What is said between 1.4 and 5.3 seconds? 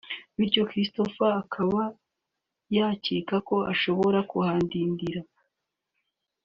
akaba yacyeka ko ashobora kuhadindirira